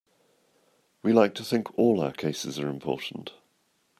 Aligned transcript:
We 1.03 1.13
like 1.13 1.35
to 1.35 1.43
think 1.43 1.77
all 1.77 2.01
our 2.01 2.11
cases 2.11 2.57
are 2.59 2.67
important. 2.69 3.33